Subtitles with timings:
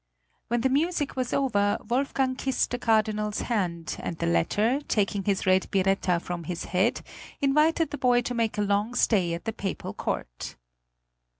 [0.47, 5.45] When the music was over Wolfgang kissed the Cardinal's hand, and the latter, taking his
[5.45, 7.01] red biretta from his head,
[7.39, 10.55] invited the boy to make a long stay at the Papal court.